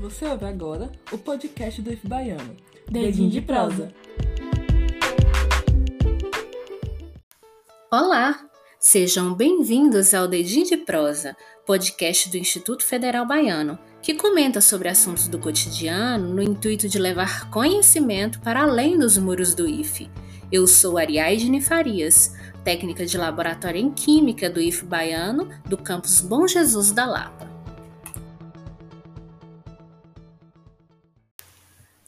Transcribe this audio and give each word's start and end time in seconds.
Você 0.00 0.24
ouve 0.24 0.46
agora 0.46 0.90
o 1.12 1.18
podcast 1.18 1.82
do 1.82 1.92
IF 1.92 2.08
Baiano. 2.08 2.56
Dedinho 2.90 3.28
de 3.28 3.42
prosa. 3.42 3.92
Olá! 7.92 8.48
Sejam 8.78 9.34
bem-vindos 9.34 10.14
ao 10.14 10.26
Dedinho 10.26 10.64
de 10.64 10.78
Prosa, 10.78 11.36
podcast 11.66 12.30
do 12.30 12.38
Instituto 12.38 12.82
Federal 12.82 13.26
Baiano, 13.26 13.78
que 14.00 14.14
comenta 14.14 14.62
sobre 14.62 14.88
assuntos 14.88 15.28
do 15.28 15.38
cotidiano 15.38 16.32
no 16.32 16.42
intuito 16.42 16.88
de 16.88 16.98
levar 16.98 17.50
conhecimento 17.50 18.40
para 18.40 18.62
além 18.62 18.98
dos 18.98 19.18
muros 19.18 19.54
do 19.54 19.68
IFE. 19.68 20.10
Eu 20.50 20.66
sou 20.66 20.96
Ariadne 20.96 21.60
Farias, 21.60 22.34
técnica 22.64 23.04
de 23.04 23.18
laboratório 23.18 23.78
em 23.78 23.90
Química 23.90 24.48
do 24.48 24.62
IFE 24.62 24.86
Baiano, 24.86 25.50
do 25.66 25.76
campus 25.76 26.22
Bom 26.22 26.48
Jesus 26.48 26.90
da 26.90 27.04
Lapa. 27.04 27.49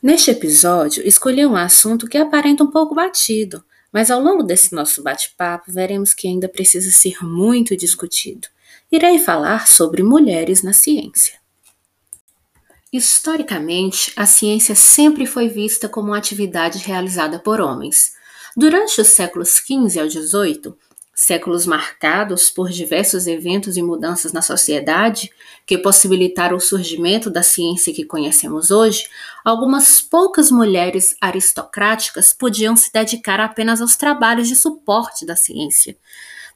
Neste 0.03 0.33
episódio, 0.33 1.07
escolhi 1.07 1.47
um 1.47 1.55
assunto 1.55 2.09
que 2.09 2.19
aparenta 2.19 2.65
um 2.65 2.71
pouco 2.71 2.93
batido, 2.93 3.65
mas 3.93 4.11
ao 4.11 4.21
longo 4.21 4.43
desse 4.43 4.75
nosso 4.75 5.01
bate-papo 5.01 5.71
veremos 5.71 6.13
que 6.13 6.27
ainda 6.27 6.49
precisa 6.49 6.91
ser 6.91 7.23
muito 7.23 7.77
discutido. 7.77 8.49
Irei 8.91 9.21
falar 9.21 9.69
sobre 9.69 10.03
mulheres 10.03 10.61
na 10.61 10.73
ciência. 10.73 11.35
Historicamente, 12.93 14.13
a 14.17 14.27
ciência 14.27 14.75
sempre 14.75 15.25
foi 15.25 15.49
vista 15.49 15.89
como 15.89 16.09
uma 16.09 16.19
atividade 16.19 16.79
realizada 16.79 17.39
por 17.39 17.61
homens. 17.61 18.15
Durante 18.57 19.01
os 19.01 19.07
séculos 19.07 19.51
XV 19.51 20.01
ao 20.01 20.11
XVIII, 20.11 20.75
séculos 21.15 21.67
marcados 21.67 22.51
por 22.51 22.71
diversos 22.71 23.27
eventos 23.27 23.77
e 23.77 23.83
mudanças 23.83 24.33
na 24.33 24.41
sociedade 24.41 25.31
que 25.67 25.77
possibilitaram 25.77 26.57
o 26.57 26.61
surgimento 26.61 27.31
da 27.31 27.43
ciência 27.43 27.93
que 27.93 28.05
conhecemos 28.05 28.71
hoje, 28.71 29.09
algumas 29.45 30.01
poucas 30.01 30.51
mulheres 30.51 31.15
aristocráticas 31.21 32.33
podiam 32.33 32.75
se 32.75 32.91
dedicar 32.93 33.41
apenas 33.41 33.83
aos 33.83 33.95
trabalhos 33.95 34.49
de 34.49 34.57
suporte 34.57 35.27
da 35.27 35.37
ciência, 35.37 35.97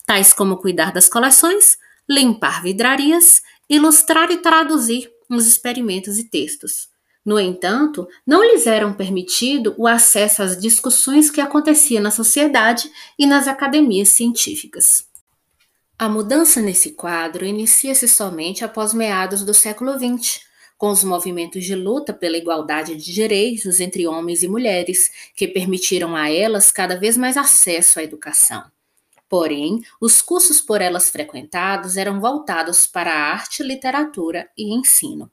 tais 0.07 0.33
como 0.33 0.57
cuidar 0.57 0.93
das 0.93 1.09
coleções, 1.09 1.77
limpar 2.09 2.63
vidrarias, 2.63 3.43
ilustrar 3.69 4.31
e 4.31 4.39
traduzir 4.39 5.11
os 5.29 5.47
experimentos 5.47 6.19
e 6.19 6.25
textos. 6.25 6.96
No 7.27 7.41
entanto, 7.41 8.07
não 8.25 8.45
lhes 8.45 8.69
eram 8.69 8.93
permitido 8.93 9.75
o 9.77 9.89
acesso 9.89 10.45
às 10.45 10.57
discussões 10.57 11.29
que 11.29 11.41
aconteciam 11.41 12.01
na 12.01 12.13
sociedade 12.13 12.89
e 13.19 13.27
nas 13.27 13.49
academias 13.49 14.11
científicas. 14.11 15.09
A 15.99 16.09
mudança 16.09 16.61
nesse 16.63 16.93
quadro 16.93 17.45
inicia-se 17.45 18.07
somente 18.07 18.65
após 18.65 18.95
meados 18.95 19.43
do 19.43 19.53
século 19.53 19.95
XX, 19.99 20.41
com 20.79 20.89
os 20.89 21.03
movimentos 21.03 21.65
de 21.65 21.75
luta 21.75 22.15
pela 22.15 22.37
igualdade 22.37 22.95
de 22.95 23.13
direitos 23.13 23.81
entre 23.81 24.07
homens 24.07 24.45
e 24.45 24.49
mulheres, 24.49 25.11
que 25.35 25.49
permitiram 25.49 26.15
a 26.15 26.31
elas 26.31 26.71
cada 26.71 26.97
vez 26.97 27.17
mais 27.17 27.37
acesso 27.37 27.99
à 27.99 28.05
educação. 28.05 28.63
Porém, 29.29 29.81
os 30.01 30.23
cursos 30.23 30.61
por 30.61 30.81
elas 30.81 31.11
frequentados 31.11 31.97
eram 31.97 32.21
voltados 32.21 32.87
para 32.87 33.11
a 33.11 33.33
arte, 33.33 33.65
literatura 33.65 34.49
e 34.57 34.73
ensino. 34.73 35.29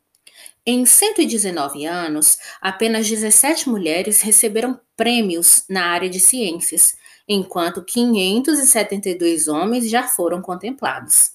Em 0.66 0.86
119 0.86 1.86
anos, 1.86 2.38
apenas 2.62 3.10
17 3.10 3.68
mulheres 3.68 4.22
receberam 4.22 4.80
prêmios 4.96 5.66
na 5.70 5.88
área 5.88 6.10
de 6.10 6.22
ciências, 6.22 6.96
enquanto 7.28 7.84
572 7.84 9.50
homens 9.50 9.90
já 9.90 10.04
foram 10.04 10.42
contemplados. 10.42 11.32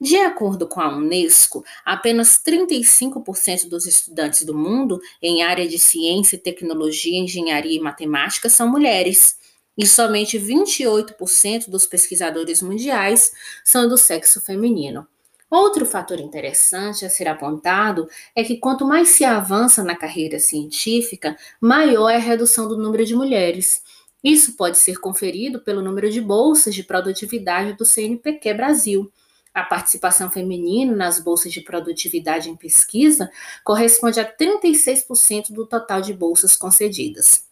De 0.00 0.16
acordo 0.16 0.66
com 0.66 0.80
a 0.80 0.88
Unesco, 0.88 1.64
apenas 1.84 2.36
35% 2.36 3.68
dos 3.68 3.86
estudantes 3.86 4.44
do 4.44 4.52
mundo 4.52 5.00
em 5.22 5.44
área 5.44 5.68
de 5.68 5.78
ciência, 5.78 6.36
tecnologia, 6.36 7.16
engenharia 7.16 7.76
e 7.76 7.80
matemática 7.80 8.48
são 8.48 8.68
mulheres, 8.68 9.36
e 9.78 9.86
somente 9.86 10.36
28% 10.36 11.70
dos 11.70 11.86
pesquisadores 11.86 12.60
mundiais 12.60 13.30
são 13.64 13.88
do 13.88 13.96
sexo 13.96 14.40
feminino. 14.40 15.06
Outro 15.54 15.86
fator 15.86 16.18
interessante 16.18 17.04
a 17.04 17.08
ser 17.08 17.28
apontado 17.28 18.08
é 18.34 18.42
que 18.42 18.56
quanto 18.56 18.84
mais 18.84 19.10
se 19.10 19.24
avança 19.24 19.84
na 19.84 19.94
carreira 19.94 20.36
científica, 20.40 21.36
maior 21.60 22.10
é 22.10 22.16
a 22.16 22.18
redução 22.18 22.66
do 22.66 22.76
número 22.76 23.06
de 23.06 23.14
mulheres. 23.14 23.80
Isso 24.20 24.56
pode 24.56 24.78
ser 24.78 24.98
conferido 24.98 25.60
pelo 25.60 25.80
número 25.80 26.10
de 26.10 26.20
bolsas 26.20 26.74
de 26.74 26.82
produtividade 26.82 27.74
do 27.74 27.84
CNPq 27.84 28.52
Brasil. 28.52 29.12
A 29.54 29.62
participação 29.62 30.28
feminina 30.28 30.92
nas 30.92 31.20
bolsas 31.20 31.52
de 31.52 31.60
produtividade 31.60 32.50
em 32.50 32.56
pesquisa 32.56 33.30
corresponde 33.62 34.18
a 34.18 34.28
36% 34.28 35.52
do 35.52 35.64
total 35.68 36.00
de 36.00 36.12
bolsas 36.12 36.56
concedidas. 36.56 37.44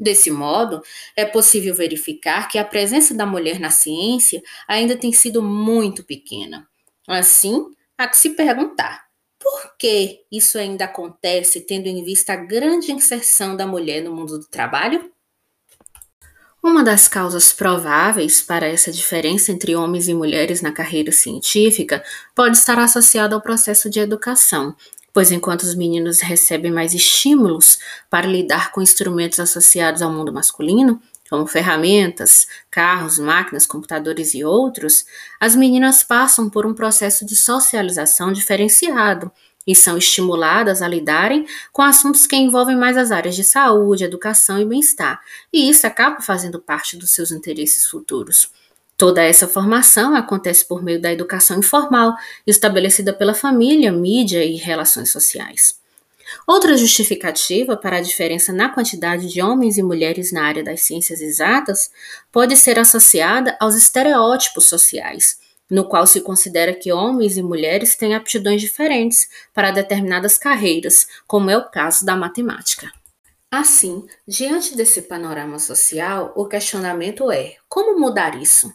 Desse 0.00 0.30
modo, 0.30 0.80
é 1.14 1.26
possível 1.26 1.74
verificar 1.74 2.48
que 2.48 2.56
a 2.56 2.64
presença 2.64 3.12
da 3.12 3.26
mulher 3.26 3.60
na 3.60 3.68
ciência 3.68 4.42
ainda 4.66 4.96
tem 4.96 5.12
sido 5.12 5.42
muito 5.42 6.02
pequena. 6.02 6.66
Assim, 7.08 7.66
há 7.96 8.06
que 8.06 8.18
se 8.18 8.30
perguntar: 8.30 9.06
por 9.38 9.76
que 9.78 10.26
isso 10.30 10.58
ainda 10.58 10.84
acontece 10.84 11.62
tendo 11.62 11.86
em 11.86 12.04
vista 12.04 12.34
a 12.34 12.36
grande 12.36 12.92
inserção 12.92 13.56
da 13.56 13.66
mulher 13.66 14.02
no 14.02 14.14
mundo 14.14 14.38
do 14.38 14.46
trabalho? 14.46 15.10
Uma 16.62 16.84
das 16.84 17.08
causas 17.08 17.50
prováveis 17.52 18.42
para 18.42 18.66
essa 18.66 18.92
diferença 18.92 19.50
entre 19.50 19.74
homens 19.74 20.06
e 20.06 20.12
mulheres 20.12 20.60
na 20.60 20.70
carreira 20.70 21.10
científica 21.10 22.04
pode 22.34 22.58
estar 22.58 22.78
associada 22.78 23.34
ao 23.34 23.40
processo 23.40 23.88
de 23.88 24.00
educação, 24.00 24.76
pois 25.10 25.30
enquanto 25.30 25.62
os 25.62 25.74
meninos 25.74 26.20
recebem 26.20 26.70
mais 26.70 26.92
estímulos 26.92 27.78
para 28.10 28.26
lidar 28.26 28.70
com 28.70 28.82
instrumentos 28.82 29.40
associados 29.40 30.02
ao 30.02 30.12
mundo 30.12 30.32
masculino, 30.32 31.00
como 31.28 31.46
ferramentas, 31.46 32.46
carros, 32.70 33.18
máquinas, 33.18 33.66
computadores 33.66 34.34
e 34.34 34.44
outros, 34.44 35.04
as 35.38 35.54
meninas 35.54 36.02
passam 36.02 36.48
por 36.48 36.66
um 36.66 36.74
processo 36.74 37.24
de 37.26 37.36
socialização 37.36 38.32
diferenciado 38.32 39.30
e 39.66 39.74
são 39.74 39.98
estimuladas 39.98 40.80
a 40.80 40.88
lidarem 40.88 41.46
com 41.72 41.82
assuntos 41.82 42.26
que 42.26 42.34
envolvem 42.34 42.76
mais 42.76 42.96
as 42.96 43.10
áreas 43.10 43.36
de 43.36 43.44
saúde, 43.44 44.04
educação 44.04 44.58
e 44.58 44.64
bem-estar, 44.64 45.20
e 45.52 45.68
isso 45.68 45.86
acaba 45.86 46.22
fazendo 46.22 46.58
parte 46.58 46.96
dos 46.96 47.10
seus 47.10 47.30
interesses 47.30 47.84
futuros. 47.84 48.50
Toda 48.96 49.22
essa 49.22 49.46
formação 49.46 50.16
acontece 50.16 50.66
por 50.66 50.82
meio 50.82 51.00
da 51.00 51.12
educação 51.12 51.58
informal, 51.58 52.16
estabelecida 52.46 53.12
pela 53.12 53.34
família, 53.34 53.92
mídia 53.92 54.42
e 54.42 54.56
relações 54.56 55.12
sociais. 55.12 55.77
Outra 56.46 56.76
justificativa 56.76 57.76
para 57.76 57.98
a 57.98 58.00
diferença 58.00 58.52
na 58.52 58.68
quantidade 58.68 59.28
de 59.28 59.40
homens 59.42 59.78
e 59.78 59.82
mulheres 59.82 60.32
na 60.32 60.44
área 60.44 60.62
das 60.62 60.82
ciências 60.82 61.20
exatas 61.20 61.90
pode 62.30 62.56
ser 62.56 62.78
associada 62.78 63.56
aos 63.60 63.74
estereótipos 63.74 64.64
sociais, 64.64 65.38
no 65.70 65.88
qual 65.88 66.06
se 66.06 66.20
considera 66.20 66.74
que 66.74 66.92
homens 66.92 67.36
e 67.36 67.42
mulheres 67.42 67.96
têm 67.96 68.14
aptidões 68.14 68.60
diferentes 68.60 69.28
para 69.52 69.70
determinadas 69.70 70.38
carreiras, 70.38 71.06
como 71.26 71.50
é 71.50 71.56
o 71.56 71.70
caso 71.70 72.04
da 72.04 72.16
matemática. 72.16 72.90
Assim, 73.50 74.06
diante 74.26 74.76
desse 74.76 75.02
panorama 75.02 75.58
social, 75.58 76.32
o 76.36 76.46
questionamento 76.46 77.30
é: 77.30 77.56
como 77.68 77.98
mudar 77.98 78.40
isso? 78.40 78.72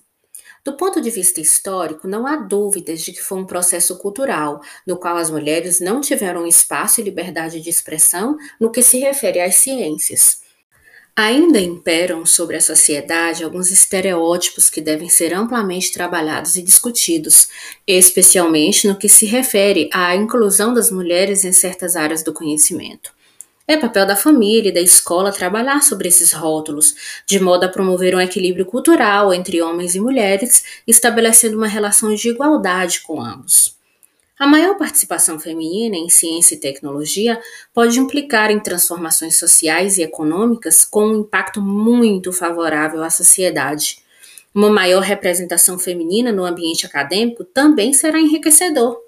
Do 0.66 0.78
ponto 0.78 1.01
de 1.01 1.09
vista 1.09 1.41
histórico, 1.41 2.07
não 2.07 2.25
há 2.25 2.38
dúvidas 2.38 3.01
de 3.01 3.12
que 3.12 3.22
foi 3.22 3.38
um 3.38 3.46
processo 3.46 3.97
cultural, 3.97 4.62
no 4.88 4.96
qual 4.96 5.18
as 5.18 5.29
mulheres 5.29 5.81
não 5.81 6.00
tiveram 6.00 6.47
espaço 6.47 7.01
e 7.01 7.03
liberdade 7.03 7.59
de 7.59 7.69
expressão 7.69 8.38
no 8.57 8.72
que 8.72 8.81
se 8.81 8.97
refere 8.97 9.41
às 9.41 9.56
ciências. 9.56 10.41
Ainda 11.16 11.59
imperam 11.59 12.25
sobre 12.25 12.56
a 12.56 12.62
sociedade 12.62 13.44
alguns 13.44 13.72
estereótipos 13.72 14.69
que 14.69 14.79
devem 14.79 15.09
ser 15.09 15.34
amplamente 15.34 15.91
trabalhados 15.91 16.56
e 16.56 16.62
discutidos, 16.62 17.50
especialmente 17.85 18.87
no 18.87 18.97
que 18.97 19.09
se 19.09 19.26
refere 19.26 19.90
à 19.93 20.16
inclusão 20.16 20.73
das 20.73 20.90
mulheres 20.90 21.43
em 21.43 21.52
certas 21.52 21.97
áreas 21.97 22.23
do 22.23 22.34
conhecimento. 22.34 23.11
É 23.65 23.77
papel 23.77 24.05
da 24.05 24.15
família 24.15 24.69
e 24.69 24.73
da 24.73 24.81
escola 24.81 25.31
trabalhar 25.31 25.81
sobre 25.81 26.09
esses 26.09 26.33
rótulos, 26.33 27.23
de 27.25 27.39
modo 27.39 27.63
a 27.63 27.69
promover 27.69 28.13
um 28.13 28.19
equilíbrio 28.19 28.65
cultural 28.65 29.33
entre 29.33 29.61
homens 29.61 29.95
e 29.95 30.01
mulheres, 30.01 30.65
estabelecendo 30.85 31.55
uma 31.55 31.67
relação 31.67 32.13
de 32.13 32.27
igualdade 32.27 32.99
com 33.01 33.21
ambos. 33.21 33.77
A 34.37 34.45
maior 34.45 34.75
participação 34.77 35.39
feminina 35.39 35.95
em 35.95 36.09
ciência 36.09 36.55
e 36.55 36.59
tecnologia 36.59 37.39
pode 37.73 37.97
implicar 37.99 38.51
em 38.51 38.59
transformações 38.59 39.39
sociais 39.39 39.97
e 39.97 40.01
econômicas 40.01 40.83
com 40.83 41.05
um 41.05 41.19
impacto 41.21 41.61
muito 41.61 42.33
favorável 42.33 43.01
à 43.01 43.09
sociedade. 43.09 43.99
Uma 44.53 44.69
maior 44.69 45.01
representação 45.01 45.79
feminina 45.79 46.33
no 46.33 46.43
ambiente 46.43 46.85
acadêmico 46.85 47.45
também 47.45 47.93
será 47.93 48.19
enriquecedor. 48.19 49.03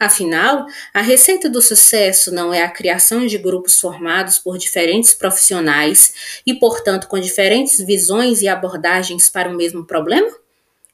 Afinal, 0.00 0.66
a 0.94 1.00
receita 1.00 1.48
do 1.48 1.60
sucesso 1.60 2.32
não 2.32 2.54
é 2.54 2.62
a 2.62 2.70
criação 2.70 3.26
de 3.26 3.36
grupos 3.36 3.80
formados 3.80 4.38
por 4.38 4.56
diferentes 4.56 5.12
profissionais 5.12 6.40
e, 6.46 6.54
portanto, 6.54 7.08
com 7.08 7.18
diferentes 7.18 7.84
visões 7.84 8.40
e 8.40 8.46
abordagens 8.48 9.28
para 9.28 9.50
o 9.50 9.56
mesmo 9.56 9.84
problema? 9.84 10.30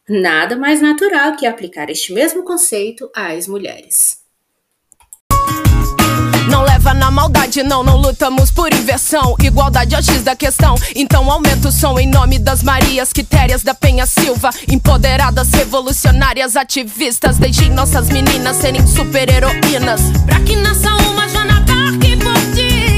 Nada 0.08 0.56
mais 0.56 0.80
natural 0.80 1.36
que 1.36 1.46
aplicar 1.46 1.90
este 1.90 2.14
mesmo 2.14 2.44
conceito 2.44 3.10
às 3.14 3.46
mulheres. 3.46 4.23
Na 7.04 7.10
maldade, 7.10 7.62
não, 7.62 7.84
não 7.84 7.98
lutamos 7.98 8.50
por 8.50 8.72
inversão. 8.72 9.36
Igualdade 9.38 9.94
é 9.94 9.98
o 9.98 10.02
X 10.02 10.22
da 10.22 10.34
questão. 10.34 10.74
Então 10.96 11.30
aumenta 11.30 11.68
o 11.68 11.70
som 11.70 11.98
em 11.98 12.06
nome 12.06 12.38
das 12.38 12.62
Marias 12.62 13.12
Quitérias 13.12 13.62
da 13.62 13.74
Penha 13.74 14.06
Silva. 14.06 14.48
Empoderadas, 14.66 15.50
revolucionárias, 15.50 16.56
ativistas. 16.56 17.36
Deixem 17.36 17.68
nossas 17.68 18.08
meninas 18.08 18.56
serem 18.56 18.86
super-heroínas. 18.86 20.00
Pra 20.24 20.40
que 20.40 20.56
nasça 20.56 20.94
uma 21.10 21.28
Joana 21.28 21.60
Dark 21.60 22.00
por 22.22 22.54
dia. 22.54 22.94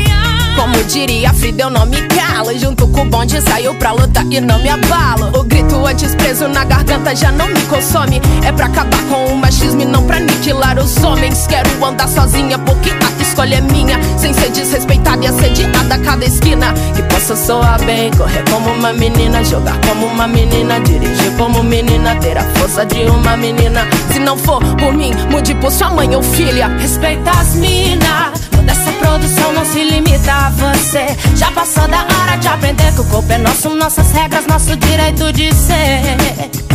Como 0.55 0.85
diria 0.85 1.35
Frida, 1.35 1.65
eu 1.65 1.71
não 1.71 1.85
me 1.85 2.01
calo. 2.03 2.57
Junto 2.57 2.87
com 2.87 3.03
o 3.03 3.07
bonde 3.07 3.43
saiu 3.43 3.75
pra 3.75 3.91
luta 3.91 4.25
e 4.31 4.41
não 4.41 4.61
me 4.61 4.69
abalo. 4.69 5.37
O 5.37 5.43
grito 5.43 5.85
antes 5.85 6.15
preso 6.15 6.47
na 6.47 6.65
garganta 6.65 7.13
já 7.15 7.33
não 7.33 7.49
me 7.49 7.61
consome. 7.63 8.23
É 8.45 8.53
pra 8.53 8.67
acabar 8.67 9.03
com 9.09 9.33
o 9.33 9.37
machismo 9.37 9.83
e 9.83 9.85
não 9.85 10.07
pra 10.07 10.19
aniquilar 10.19 10.79
os 10.79 10.97
homens. 11.03 11.49
Quero 11.49 11.85
andar 11.85 12.09
sozinha 12.09 12.57
porque 12.61 12.91
a 12.91 13.16
escolha 13.37 13.57
é 13.57 13.61
minha. 13.61 14.01
Sem 14.19 14.33
ser 14.33 14.51
desrespeitada 14.51 15.25
e 15.25 15.29
assediada 15.29 15.95
a 15.95 15.99
cada 15.99 16.25
esquina. 16.25 16.73
Que 16.95 17.03
possa 17.03 17.37
soar 17.37 17.83
bem, 17.85 18.11
correr 18.13 18.43
como 18.51 18.71
uma 18.71 18.93
menina, 18.95 19.45
jogar 19.45 19.79
como 19.87 20.07
uma 20.07 20.27
menina, 20.27 20.81
dirigir 20.81 21.37
como 21.37 21.63
menina, 21.63 22.17
ter 22.17 22.39
a 22.39 22.45
força 22.55 22.87
de 22.87 23.05
uma 23.05 23.37
menina. 23.37 23.87
Se 24.11 24.19
não 24.19 24.39
for 24.39 24.63
por 24.77 24.95
mim, 24.95 25.13
mude 25.31 25.55
por 25.57 25.71
sua 25.71 25.91
mãe 25.91 26.15
ou 26.17 26.23
filha. 26.23 26.69
Respeita 26.79 27.31
as 27.31 27.55
minas. 27.55 28.41
Toda 28.51 28.73
essa 28.73 28.93
produção 28.93 29.53
não 29.53 29.65
se 29.67 29.85
limita 29.85 30.33
a 30.33 30.51
você. 30.51 31.07
Já 31.37 31.51
passou 31.51 31.87
da 31.89 31.99
hora 31.99 32.37
de 32.37 32.49
aprender 32.49 32.93
que 32.95 33.01
o 33.03 33.05
corpo 33.05 33.31
é 33.31 33.39
nosso, 33.39 33.69
nossas 33.75 34.11
regras, 34.13 34.47
nosso 34.47 34.75
direito 34.77 35.31
de 35.33 35.55
ser. 35.55 36.66